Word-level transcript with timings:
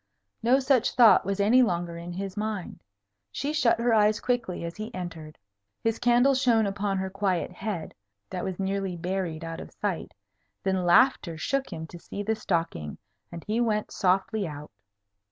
No 0.41 0.59
such 0.59 0.95
thought 0.95 1.25
was 1.27 1.39
any 1.39 1.61
longer 1.61 1.95
in 1.95 2.11
his 2.13 2.35
mind. 2.35 2.79
She 3.31 3.53
shut 3.53 3.77
her 3.79 3.93
eyes 3.93 4.19
quickly 4.19 4.65
as 4.65 4.75
he 4.75 4.91
entered. 4.95 5.37
His 5.83 5.99
candle 5.99 6.33
shone 6.33 6.65
upon 6.65 6.97
her 6.97 7.11
quiet 7.11 7.51
head, 7.51 7.93
that 8.31 8.43
was 8.43 8.57
nearly 8.59 8.97
buried 8.97 9.43
out 9.45 9.59
of 9.61 9.69
sight; 9.69 10.15
then 10.63 10.85
laughter 10.85 11.37
shook 11.37 11.71
him 11.71 11.85
to 11.85 11.99
see 11.99 12.23
the 12.23 12.33
stocking, 12.33 12.97
and 13.31 13.43
he 13.45 13.61
went 13.61 13.91
softly 13.91 14.47
out. 14.47 14.71